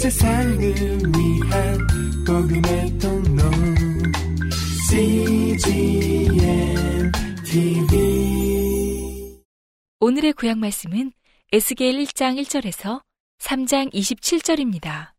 [0.00, 1.78] 세상을 위한
[2.26, 3.42] 복음의 통로
[4.88, 6.32] CGM
[7.44, 9.38] TV
[10.00, 11.12] 오늘의 구약 말씀은
[11.52, 13.02] 에스겔 1장 1절에서
[13.40, 15.10] 3장 27절입니다.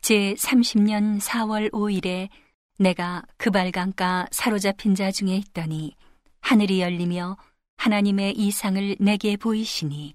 [0.00, 2.30] 제 30년 4월 5일에
[2.78, 5.94] 내가 그발강가 사로잡힌 자 중에 있더니
[6.40, 7.36] 하늘이 열리며
[7.76, 10.14] 하나님의 이상을 내게 보이시니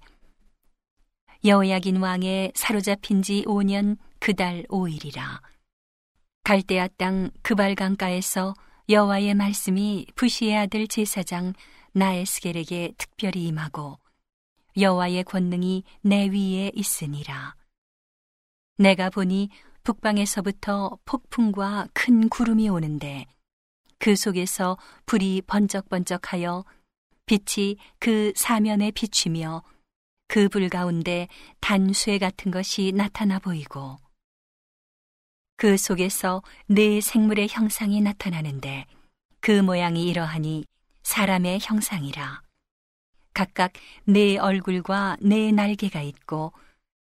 [1.44, 5.40] 여호야긴 왕의 사로잡힌 지 5년 그달 5일이라.
[6.42, 8.54] 갈대아 땅 그발강가에서
[8.88, 11.52] 여호와의 말씀이 부시의 아들 제사장
[11.92, 13.98] 나에스겔에게 특별히 임하고
[14.76, 17.54] 여호와의 권능이 내 위에 있으니라.
[18.76, 19.50] 내가 보니
[19.84, 23.26] 북방에서부터 폭풍과 큰 구름이 오는데
[23.98, 26.64] 그 속에서 불이 번쩍번쩍하여
[27.26, 29.62] 빛이 그 사면에 비추며
[30.28, 31.26] 그 불 가운데
[31.60, 33.96] 단쇠 같은 것이 나타나 보이고
[35.56, 38.86] 그 속에서 네 생물의 형상이 나타나는데
[39.40, 40.64] 그 모양이 이러하니
[41.02, 42.42] 사람의 형상이라
[43.32, 43.72] 각각
[44.04, 46.52] 네 얼굴과 네 날개가 있고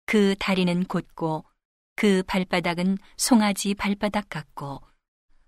[0.05, 1.45] 그 다리는 곧고
[1.95, 4.81] 그 발바닥은 송아지 발바닥 같고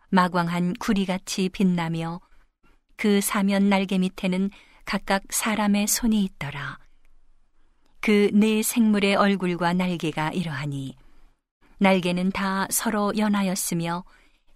[0.10, 2.22] 마광한 구리같이 빛나며
[2.96, 4.52] 그 사면 날개 밑에는
[4.86, 6.78] 각각 사람의 손이 있더라.
[8.04, 10.98] 그 네 생물의 얼굴과 날개가 이러하니
[11.78, 14.04] 날개는 다 서로 연하였으며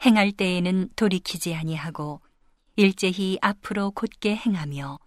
[0.05, 2.19] 행할 때에는 돌이키지 아니하고
[2.75, 4.99] 일제히 앞으로 곧게 행하며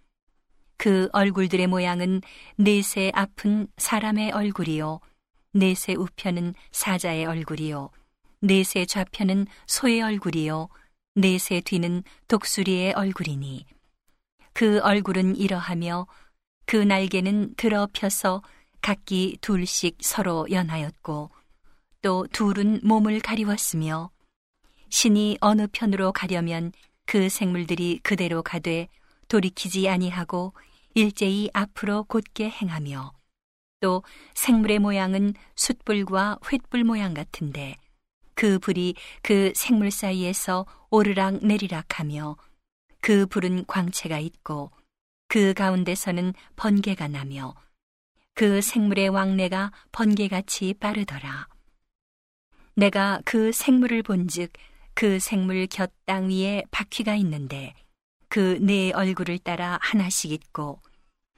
[0.77, 2.21] 그 얼굴들의 모양은
[2.55, 5.01] 넷의 앞은 사람의 얼굴이요
[5.53, 7.91] 넷의 우편은 사자의 얼굴이요
[8.41, 10.67] 넷의 좌편은 소의 얼굴이요
[11.13, 13.67] 넷의 뒤는 독수리의 얼굴이니
[14.53, 16.07] 그 얼굴은 이러하며
[16.71, 18.41] 그 날개는 들어 펴서
[18.81, 21.29] 각기 둘씩 서로 연하였고
[22.01, 24.09] 또 둘은 몸을 가리웠으며
[24.87, 26.71] 신이 어느 편으로 가려면
[27.05, 28.87] 그 생물들이 그대로 가되
[29.27, 30.53] 돌이키지 아니하고
[30.93, 33.11] 일제히 앞으로 곧게 행하며
[33.81, 34.01] 또
[34.35, 37.75] 생물의 모양은 숯불과 횃불 모양 같은데
[38.33, 42.37] 그 불이 그 생물 사이에서 오르락 내리락 하며
[43.01, 44.71] 그 불은 광채가 있고
[45.31, 47.55] 그 가운데서는 번개가 나며
[48.33, 51.47] 그 생물의 왕래가 번개같이 빠르더라.
[52.75, 54.51] 내가 그 생물을 본즉
[54.93, 57.73] 그 생물 곁 땅 위에 바퀴가 있는데
[58.27, 60.81] 그 네 얼굴을 따라 하나씩 있고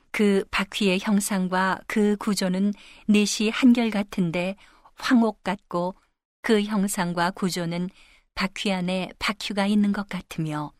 [0.10, 2.74] 그 바퀴의 형상과 그 구조는
[3.08, 4.56] 넷이 한결 같은데
[4.96, 5.94] 황옥 같고
[6.42, 7.92] 그 형상과 구조는
[8.34, 10.72] 바퀴 안에 바퀴가 있는 것 같으며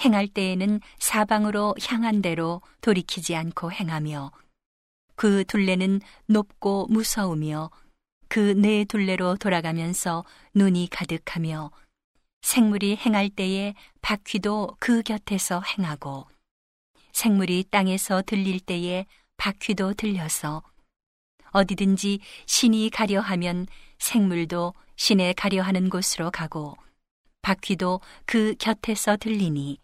[0.00, 4.32] 행할 때에는 사방으로 향한 대로 돌이키지 않고 행하며
[5.14, 7.70] 그 둘레는 높고 무서우며
[8.28, 11.70] 그 네 둘레로 돌아가면서 눈이 가득하며
[12.40, 16.26] 생물이 행할 때에 바퀴도 그 곁에서 행하고
[17.12, 19.04] 생물이 땅에서 들릴 때에
[19.36, 20.62] 바퀴도 들려서
[21.50, 23.66] 어디든지 신이 가려 하면
[23.98, 26.76] 생물도 신에 가려 하는 곳으로 가고
[27.42, 29.78] 바퀴도 그 곁에서 들리니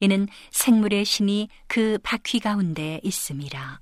[0.00, 3.80] 이는 생물의 신이 그 바퀴 가운데 있음이라.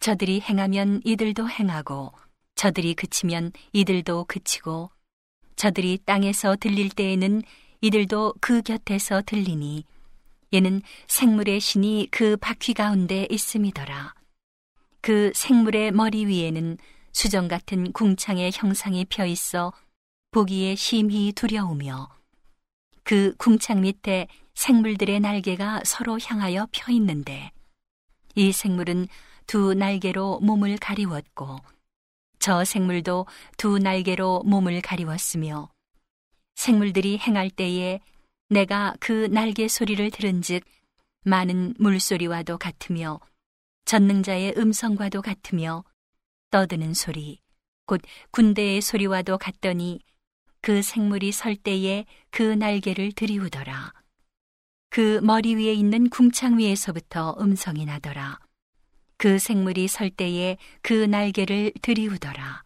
[0.00, 2.12] 저들이 행하면 이들도 행하고
[2.54, 4.90] 저들이 그치면 이들도 그치고
[5.56, 7.42] 저들이 땅에서 들릴 때에는
[7.80, 9.84] 이들도 그 곁에서 들리니
[10.52, 14.14] 얘는 생물의 신이 그 바퀴 가운데 있음이더라.
[15.00, 16.78] 그 생물의 머리 위에는
[17.12, 19.72] 수정 같은 궁창의 형상이 펴 있어
[20.34, 22.08] 보기에 심히 두려우며
[23.04, 27.52] 그 궁창 밑에 생물들의 날개가 서로 향하여 펴 있는데
[28.34, 29.06] 이 생물은
[29.46, 31.58] 두 날개로 몸을 가리웠고
[32.40, 35.70] 저 생물도 두 날개로 몸을 가리웠으며
[36.56, 38.00] 생물들이 행할 때에
[38.48, 40.64] 내가 그 날개 소리를 들은즉
[41.22, 43.20] 많은 물소리와도 같으며
[43.84, 45.84] 전능자의 음성과도 같으며
[46.50, 47.38] 떠드는 소리
[47.86, 48.00] 곧
[48.32, 50.00] 군대의 소리와도 같더니
[50.64, 53.92] 그 생물이 설 때에 그 날개를 들이우더라.
[54.88, 58.38] 그 머리 위에 있는 궁창 위에서부터 음성이 나더라.
[59.18, 62.62] 그 생물이 설 때에 그 날개를 들이우더라.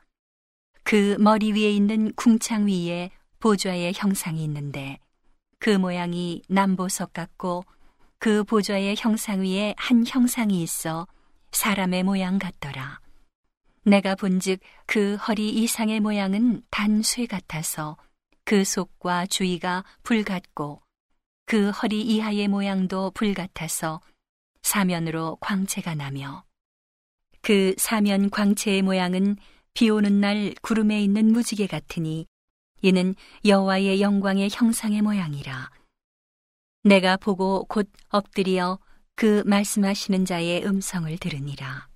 [0.85, 3.11] 그 머리 위에 있는 궁창 위에
[3.41, 5.01] 보좌의 형상이 있는데
[5.59, 7.65] 그 모양이 남보석 같고
[8.21, 11.09] 그 보좌의 형상 위에 한 형상이 있어
[11.51, 13.01] 사람의 모양 같더라.
[13.89, 17.97] 내가 본즉 그 허리 이상의 모양은 단쇠 같아서
[18.45, 20.83] 그 속과 주위가 불 같고
[21.47, 24.01] 그 허리 이하의 모양도 불 같아서
[24.63, 26.45] 사면으로 광채가 나며
[27.41, 29.37] 그 사면 광채의 모양은
[29.73, 32.27] 비 오는 날 구름에 있는 무지개 같으니
[32.83, 33.15] 이는
[33.45, 35.71] 여호와의 영광의 형상의 모양이라.
[36.85, 38.79] 내가 보고 곧 엎드려
[39.15, 41.88] 그 말씀하시는 자의 음성을 들으니라.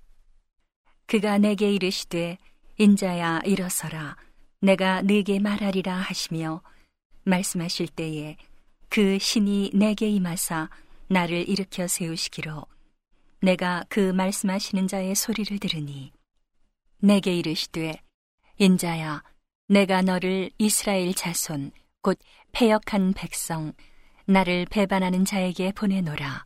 [1.05, 2.37] 그가 내게 이르시되
[2.77, 4.15] 인자야 일어서라.
[4.61, 6.61] 내가 네게 말하리라 하시며
[7.23, 8.37] 말씀하실 때에
[8.89, 10.69] 그 신이 내게 임하사
[11.07, 12.65] 나를 일으켜 세우시기로
[13.41, 16.11] 내가 그 말씀하시는 자의 소리를 들으니
[16.99, 18.01] 내게 이르시되
[18.57, 19.23] 인자야
[19.67, 21.71] 내가 너를 이스라엘 자손
[22.01, 22.17] 곧
[22.53, 23.73] 패역한 백성
[24.25, 26.45] 나를 배반하는 자에게 보내노라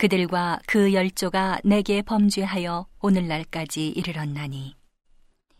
[0.00, 4.74] 그들과 그 열조가 내게 범죄하여 오늘날까지 이르렀나니.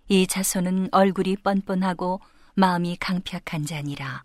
[0.09, 2.23] 이 자손은 얼굴이 뻔뻔하고
[2.55, 4.25] 마음이 강팍한 자니라.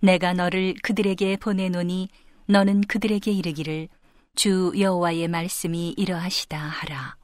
[0.00, 2.08] 내가 너를 그들에게 보내노니
[2.46, 3.88] 너는 그들에게 이르기를
[4.34, 7.18] 주 여호와의 말씀이 이러하시다 하라.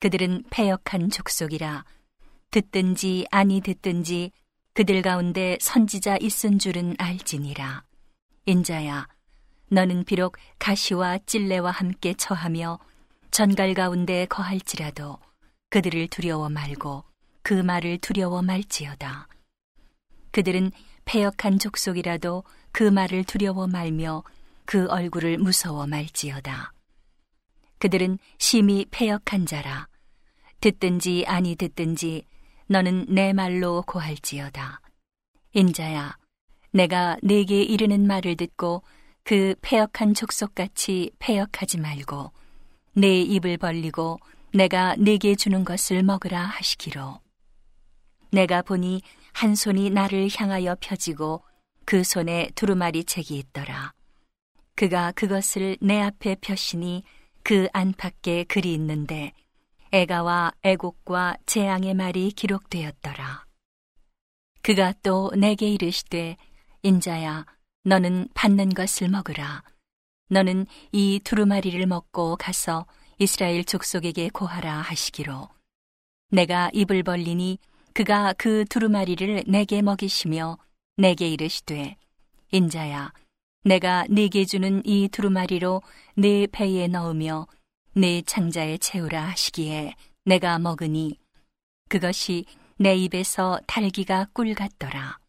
[0.00, 1.86] 그들은 패역한 족속이라.
[2.50, 4.30] 듣든지 아니 듣든지
[4.74, 7.82] 그들 가운데 선지자 있은 줄은 알지니라.
[8.44, 9.13] 인자야
[9.74, 12.78] 너는 비록 가시와 찔레와 함께 처하며
[13.32, 15.18] 전갈 가운데 거할지라도
[15.70, 17.02] 그들을 두려워 말고
[17.42, 19.26] 그 말을 두려워 말지어다.
[20.30, 20.70] 그들은
[21.06, 24.22] 패역한 족속이라도 그 말을 두려워 말며
[24.64, 26.72] 그 얼굴을 무서워 말지어다.
[27.78, 29.88] 그들은 심히 패역한 자라.
[30.60, 32.26] 듣든지 아니 듣든지
[32.68, 34.80] 너는 내 말로 고할지어다.
[35.52, 36.16] 인자야,
[36.70, 38.84] 내가 네게 이르는 말을 듣고
[39.24, 42.30] 그 패역한 족속같이 패역하지 말고
[42.92, 44.18] 내 입을 벌리고
[44.52, 47.20] 내가 네게 주는 것을 먹으라 하시기로.
[48.30, 49.00] 내가 보니
[49.32, 51.42] 한 손이 나를 향하여 펴지고
[51.86, 53.92] 그 손에 두루마리 책이 있더라.
[54.76, 57.02] 그가 그것을 내 앞에 펴시니
[57.42, 59.32] 그 안팎에 글이 있는데
[59.92, 63.46] 애가와 애곡과 재앙의 말이 기록되었더라.
[64.62, 66.36] 그가 또 내게 이르시되
[66.82, 67.46] 인자야
[67.84, 69.62] 너는 받는 것을 먹으라.
[70.30, 72.86] 너는 이 두루마리를 먹고 가서
[73.18, 75.48] 이스라엘 족속에게 고하라 하시기로.
[76.30, 77.58] 내가 입을 벌리니
[77.92, 80.58] 그가 그 두루마리를 내게 먹이시며
[80.96, 81.96] 내게 이르시되
[82.50, 83.12] 인자야
[83.64, 85.82] 내가 네게 주는 이 두루마리로
[86.16, 87.46] 네 배에 넣으며
[87.92, 89.94] 네 창자에 채우라 하시기에
[90.24, 91.18] 내가 먹으니
[91.88, 92.46] 그것이
[92.76, 95.23] 내 입에서 달기가 꿀 같더라.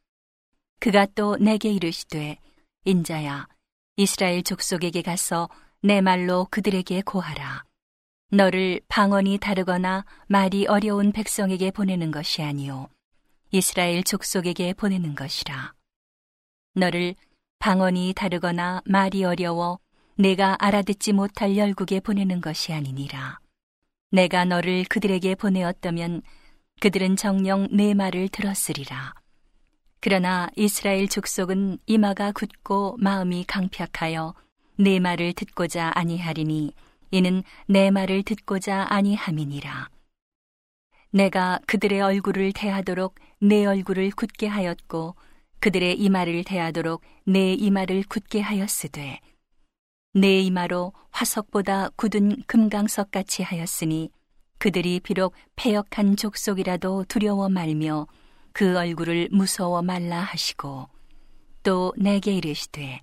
[0.86, 2.38] 그가 또 내게 이르시되
[2.84, 3.48] 인자야
[3.96, 5.50] 이스라엘 족속에게 가서
[5.82, 7.64] 내 말로 그들에게 고하라.
[8.30, 12.88] 너를 방언이 다르거나 말이 어려운 백성에게 보내는 것이 아니요
[13.50, 15.74] 이스라엘 족속에게 보내는 것이라.
[16.76, 17.16] 너를
[17.58, 19.80] 방언이 다르거나 말이 어려워
[20.20, 23.40] 내가 알아듣지 못할 열국에 보내는 것이 아니니라.
[24.12, 26.22] 내가 너를 그들에게 보내었다면
[26.80, 29.16] 그들은 정령 내 말을 들었으리라
[30.00, 34.34] 그러나 이스라엘 족속은 이마가 굳고 마음이 강팍하여
[34.78, 36.74] 내 말을 듣고자 아니하리니
[37.12, 39.90] 이는 내 말을 듣고자 아니함이니라.
[41.12, 45.16] 내가 그들의 얼굴을 대하도록 내 얼굴을 굳게 하였고
[45.60, 49.22] 그들의 이마를 대하도록 내 이마를 굳게 하였으되
[50.14, 54.10] 내 이마로 화석보다 굳은 금강석 같이 하였으니
[54.58, 58.08] 그들이 비록 패역한 족속이라도 두려워 말며
[58.56, 60.88] 그 얼굴을 무서워 말라 하시고
[61.62, 63.02] 또 내게 이르시되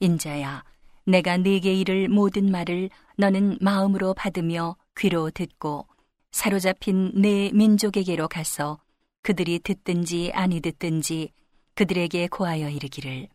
[0.00, 0.64] 인자야
[1.06, 5.86] 내가 네게 이를 모든 말을 너는 마음으로 받으며 귀로 듣고
[6.32, 8.80] 사로잡힌 내 민족에게로 가서
[9.22, 11.30] 그들이 듣든지 아니 듣든지
[11.76, 13.28] 그들에게 고하여 이르기를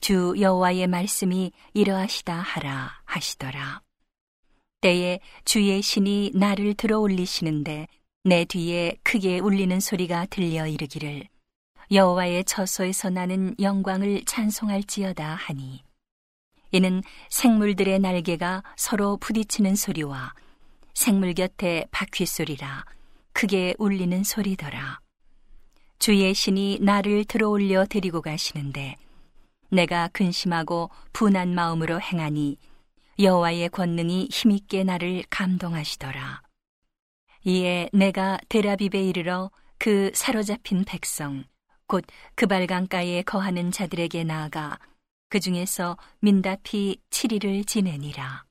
[0.00, 3.82] 주 여호와의 말씀이 이러하시다 하라 하시더라.
[4.80, 7.88] 때에 주의 신이 나를 들어 올리시는데
[8.24, 11.28] 내 뒤에 크게 울리는 소리가 들려 이르기를
[11.90, 15.82] 여호와의 처소에서 나는 영광을 찬송할지어다 하니.
[16.72, 20.34] 이는 생물들의 날개가 서로 부딪히는 소리와
[20.92, 22.84] 생물 곁에 바퀴 소리라
[23.32, 25.00] 크게 울리는 소리더라.
[25.98, 28.96] 주의 신이 나를 들어올려 데리고 가시는데
[29.70, 32.58] 내가 근심하고 분한 마음으로 행하니
[33.18, 36.47] 여호와의 권능이 힘있게 나를 감동하시더라
[37.48, 41.44] 이에 내가 데라비베 이르러 그 사로잡힌 백성
[41.86, 44.78] 곧 그발강가에 거하는 자들에게 나아가
[45.30, 48.44] 그 중에서 민다피 7일을 지내니라.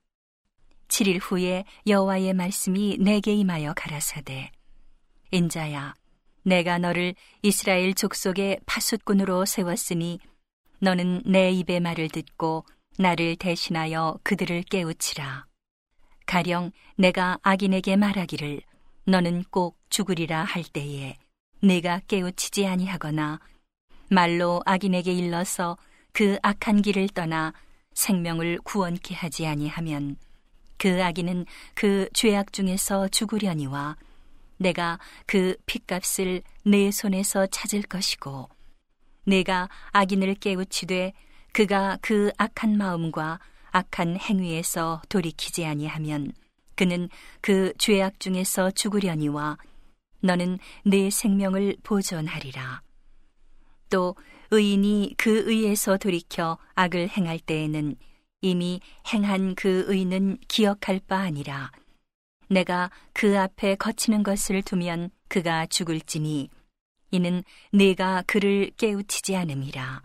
[0.88, 4.50] 7일 후에 여호와의 말씀이 내게 임하여 가라사대
[5.30, 5.94] 인자야
[6.42, 7.14] 내가 너를
[7.44, 10.18] 이스라엘 족속의 파숫꾼으로 세웠으니
[10.80, 12.66] 너는 내 입의 말을 듣고
[12.98, 15.46] 나를 대신하여 그들을 깨우치라.
[16.26, 18.62] 가령 내가 악인에게 말하기를
[19.10, 21.18] 너는 꼭 죽으리라 할 때에
[21.62, 23.40] 내가 깨우치지 아니하거나
[24.10, 25.78] 말로 악인에게 일러서
[26.12, 27.54] 그 악한 길을 떠나
[27.94, 30.18] 생명을 구원케 하지 아니하면
[30.78, 33.96] 그 악인은 그 죄악 중에서 죽으려니와
[34.58, 38.50] 내가 그 핏값을 내 손에서 찾을 것이고
[39.24, 41.14] 내가 악인을 깨우치되
[41.54, 43.40] 그가 그 악한 마음과
[43.72, 46.34] 악한 행위에서 돌이키지 아니하면
[46.78, 47.10] 그는
[47.42, 49.58] 그 죄악 중에서 죽으려니와
[50.22, 52.82] 너는 내 생명을 보존하리라.
[53.90, 54.16] 또
[54.52, 57.96] 의인이 그 의에서 돌이켜 악을 행할 때에는
[58.42, 58.80] 이미
[59.12, 61.72] 행한 그 의는 기억할 바 아니라
[62.50, 66.50] 내가 그 앞에 거치는 것을 두면 그가 죽을지니
[67.12, 67.44] 이는
[67.74, 70.04] 내가 그를 깨우치지 않음이라.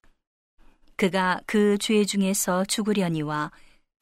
[0.97, 3.51] 그가 그 죄 중에서 죽으려니와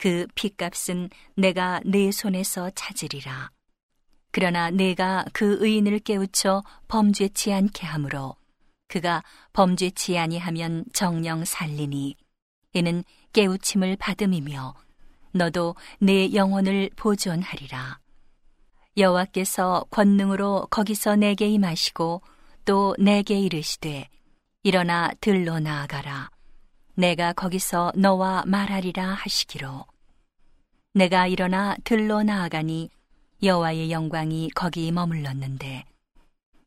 [0.00, 3.50] 그 핏값은 내가 내 손에서 찾으리라.
[4.32, 8.34] 그러나 내가 그 의인을 깨우쳐 범죄치 않게 하므로
[8.88, 12.16] 그가 범죄치 아니하면 정령 살리니
[12.72, 13.04] 이는
[13.34, 14.74] 깨우침을 받음이며
[15.32, 17.98] 너도 내 영혼을 보존하리라.
[18.96, 22.22] 여호와께서 권능으로 거기서 내게 임하시고
[22.64, 24.08] 또 내게 이르시되
[24.62, 26.30] 일어나 들로 나아가라.
[26.94, 29.89] 내가 거기서 너와 말하리라 하시기로
[30.92, 32.90] 내가 일어나 들로 나아가니
[33.44, 35.84] 여호와의 영광이 거기 머물렀는데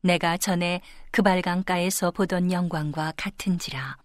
[0.00, 3.98] 내가 전에 그발강가에서 보던 영광과 같은지라.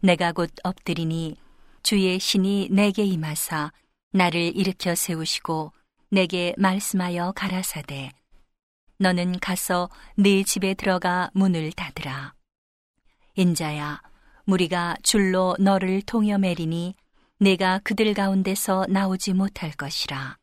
[0.00, 1.36] 내가 곧 엎드리니
[1.82, 3.72] 주의 신이 내게 임하사
[4.10, 5.72] 나를 일으켜 세우시고
[6.10, 8.10] 내게 말씀하여 가라사대.
[8.98, 12.34] 너는 가서 네 집에 들어가 문을 닫으라.
[13.36, 14.02] 인자야
[14.44, 16.94] 무리가 줄로 너를 동여매리니
[17.40, 20.36] 내가 그들 가운데서 나오지 못할 것이라.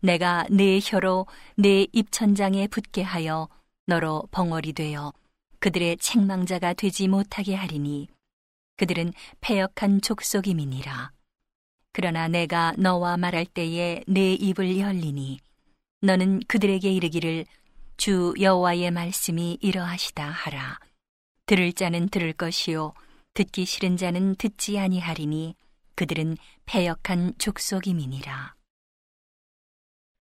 [0.00, 3.48] 내가 내 혀로 내 입천장에 붙게 하여
[3.86, 5.14] 너로 벙어리 되어
[5.60, 8.08] 그들의 책망자가 되지 못하게 하리니
[8.76, 11.10] 그들은 패역한 족속임이니라.
[11.92, 15.38] 그러나 내가 너와 말할 때에 내 입을 열리니
[16.02, 17.46] 너는 그들에게 이르기를
[17.96, 20.78] 주 여호와의 말씀이 이러하시다 하라.
[21.46, 22.92] 들을 자는 들을 것이요
[23.32, 25.54] 듣기 싫은 자는 듣지 아니하리니
[25.94, 26.36] 그들은
[26.66, 28.54] 패역한 족속임이니라.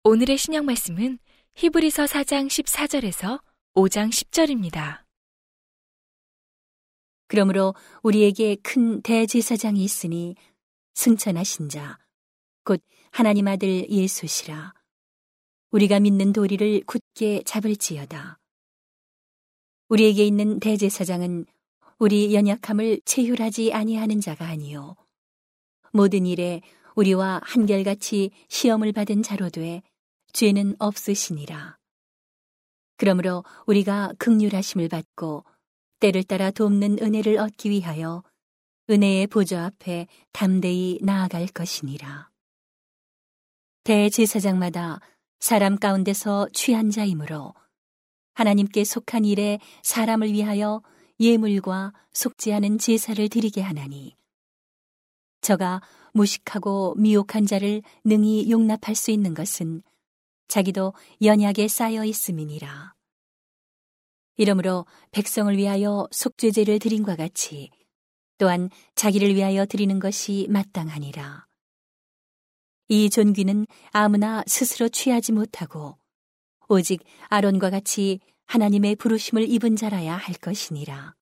[0.05, 1.19] 오늘의 신약 말씀은
[1.55, 3.43] 히브리서 4장 14절에서
[3.75, 5.03] 5장 10절입니다.
[7.29, 10.37] 그러므로 우리에게 큰 대제사장이 있으니
[10.95, 11.99] 승천하신 자,
[12.65, 14.75] 곧 하나님 아들 예수시라.
[15.71, 18.39] 우리가 믿는 도리를 굳게 잡을지어다.
[19.89, 21.47] 우리에게 있는 대제사장은
[21.99, 24.97] 우리 연약함을 체휼하지 아니하는 자가 아니요
[25.97, 26.61] 모든 일에
[26.95, 29.83] 우리와 한결같이 시험을 받은 자로 돼
[30.33, 31.79] 죄는 없으시니라.
[32.99, 35.45] 그러므로 우리가 극률하심을 받고
[36.01, 38.23] 때를 따라 돕는 은혜를 얻기 위하여
[38.91, 42.31] 은혜의 보좌 앞에 담대히 나아갈 것이니라.
[43.85, 45.01] 대제사장마다
[45.41, 47.55] 사람 가운데서 취한 자이므로
[48.35, 50.83] 하나님께 속한 일에 사람을 위하여
[51.19, 54.15] 예물과 속지 않은 제사를 드리게 하나니
[55.47, 55.81] 저가
[56.13, 59.81] 무식하고 미혹한 자를 능히 용납할 수 있는 것은
[60.49, 62.95] 자기도 연약에 쌓여 있음이니라.
[64.39, 67.71] 이러므로 백성을 위하여 속죄제를 드린과 같이
[68.39, 71.47] 또한 자기를 위하여 드리는 것이 마땅하니라.
[72.89, 75.97] 이 존귀는 아무나 스스로 취하지 못하고
[76.69, 81.15] 오직 아론과 같이 하나님의 부르심을 입은 자라야 할 것이니라.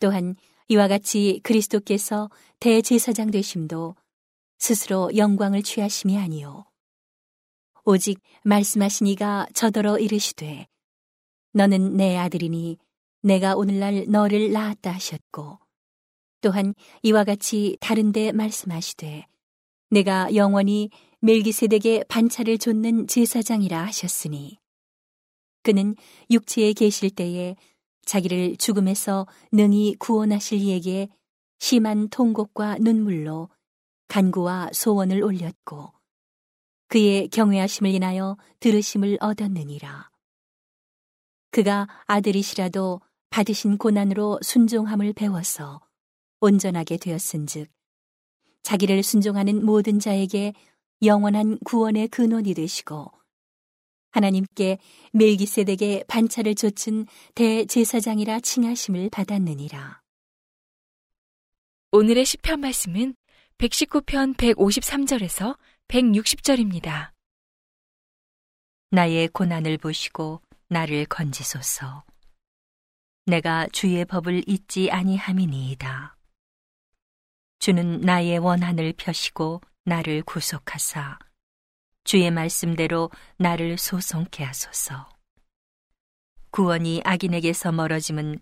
[0.00, 0.34] 또한
[0.70, 3.96] 이와 같이 그리스도께서 대제사장 되심도
[4.60, 6.64] 스스로 영광을 취하심이 아니요.
[7.84, 10.68] 오직 말씀하신 이가 저더러 이르시되
[11.54, 12.78] 너는 내 아들이니
[13.22, 15.58] 내가 오늘날 너를 낳았다 하셨고
[16.40, 19.26] 또한 이와 같이 다른데 말씀하시되
[19.90, 24.60] 내가 영원히 멜기세덱의 반차를 좇는 제사장이라 하셨으니
[25.64, 25.96] 그는
[26.30, 27.56] 육체에 계실 때에
[28.10, 31.08] 자기를 죽음에서 능히 구원하실 이에게
[31.60, 33.50] 심한 통곡과 눈물로
[34.08, 35.92] 간구와 소원을 올렸고
[36.88, 40.10] 그의 경외하심을 인하여 들으심을 얻었느니라.
[41.52, 43.00] 그가 아들이시라도
[43.30, 45.80] 받으신 고난으로 순종함을 배워서
[46.40, 47.70] 온전하게 되었은즉
[48.64, 50.54] 자기를 순종하는 모든 자에게
[51.04, 53.12] 영원한 구원의 근원이 되시고
[54.10, 54.78] 하나님께
[55.12, 60.00] 멜기세덱의 반차를 좇은 대제사장이라 칭하심을 받았느니라.
[61.92, 63.14] 오늘의 시편 말씀은
[63.58, 67.10] 119편 153절에서 160절입니다.
[68.90, 72.04] 나의 고난을 보시고 나를 건지소서.
[73.26, 76.16] 내가 주의 법을 잊지 아니함이니이다.
[77.58, 81.18] 주는 나의 원한을 펴시고 나를 구속하사
[82.04, 85.08] 주의 말씀대로 나를 소송케 하소서.
[86.50, 88.40] 구원이 악인에게서 멀어짐은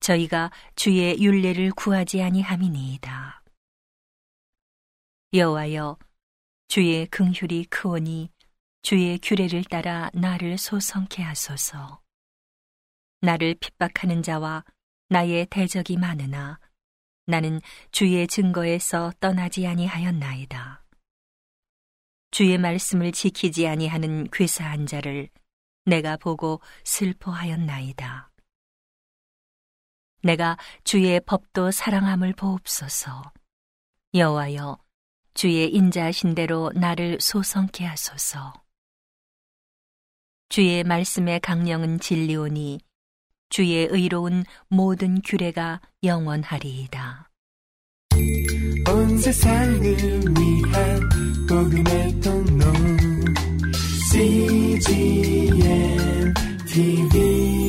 [0.00, 3.42] 저희가 주의 윤례를 구하지 아니함이니이다.
[5.32, 5.98] 여호와여
[6.68, 8.30] 주의 긍휼이 크오니
[8.82, 12.00] 주의 규례를 따라 나를 소성케 하소서.
[13.20, 14.64] 나를 핍박하는 자와
[15.08, 16.58] 나의 대적이 많으나
[17.26, 17.60] 나는
[17.92, 20.79] 주의 증거에서 떠나지 아니하였나이다.
[22.30, 25.28] 주의 말씀을 지키지 아니하는 괴사한 자를
[25.84, 28.30] 내가 보고 슬퍼하였나이다.
[30.22, 33.32] 내가 주의 법도 사랑함을 보옵소서.
[34.14, 34.78] 여호와여,
[35.34, 38.52] 주의 인자하신 대로 나를 소성케 하소서.
[40.48, 42.80] 주의 말씀의 강령은 진리오니
[43.48, 47.30] 주의 의로운 모든 규례가 영원하리이다.
[51.60, 52.64] 복음의 통로
[54.10, 55.52] CGM
[56.66, 57.59] TV